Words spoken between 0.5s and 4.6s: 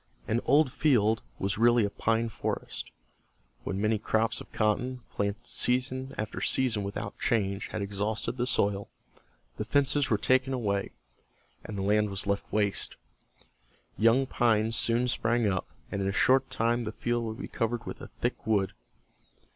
field" was really a pine forest. When many crops of